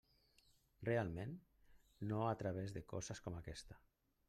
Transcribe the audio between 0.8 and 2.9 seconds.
Realment, no a través de